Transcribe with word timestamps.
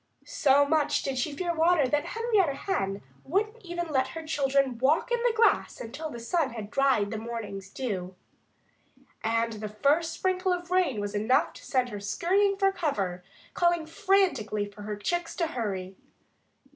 So 0.25 0.65
much 0.67 1.03
did 1.03 1.19
she 1.19 1.31
fear 1.37 1.53
water 1.53 1.87
that 1.87 2.05
Henrietta 2.17 2.55
Hen 2.55 3.03
wouldn't 3.23 3.63
even 3.63 3.85
let 3.89 4.07
her 4.17 4.25
children 4.25 4.79
walk 4.79 5.11
in 5.11 5.19
the 5.21 5.31
grass 5.35 5.79
until 5.79 6.09
the 6.09 6.19
sun 6.19 6.53
had 6.53 6.71
dried 6.71 7.11
the 7.11 7.19
morning's 7.19 7.69
dew. 7.69 8.15
And 9.23 9.53
the 9.53 9.69
first 9.69 10.11
sprinkle 10.15 10.51
of 10.53 10.71
rain 10.71 10.99
was 10.99 11.13
enough 11.13 11.53
to 11.53 11.63
send 11.63 11.89
her 11.89 11.99
scurrying 11.99 12.57
for 12.57 12.71
cover, 12.71 13.23
calling 13.53 13.85
frantically 13.85 14.65
for 14.65 14.81
her 14.81 14.95
chicks 14.95 15.35
to 15.35 15.45
hurry. 15.45 15.95